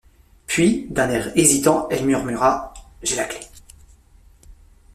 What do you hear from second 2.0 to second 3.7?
murmura:— J’ai la clef.